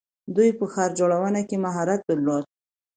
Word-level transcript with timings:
دوی 0.35 0.49
په 0.59 0.65
ښار 0.73 0.89
جوړونه 0.99 1.41
کې 1.47 1.63
مهارت 1.65 2.01
درلود. 2.09 2.43